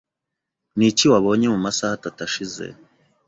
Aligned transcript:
Niki 0.77 1.05
wabonye 1.11 1.47
mu 1.53 1.59
masaha 1.65 1.93
atatu 1.97 2.19
ashize? 2.27 2.65